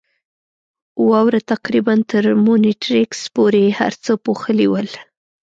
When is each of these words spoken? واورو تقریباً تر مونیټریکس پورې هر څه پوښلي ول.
واورو 1.09 1.39
تقریباً 1.53 1.95
تر 2.11 2.23
مونیټریکس 2.45 3.21
پورې 3.35 3.63
هر 3.79 3.93
څه 4.03 4.11
پوښلي 4.25 4.67
ول. 4.69 4.89